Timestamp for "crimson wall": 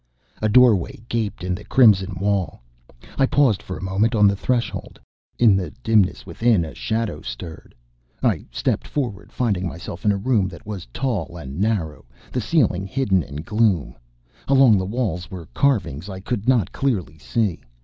1.63-2.63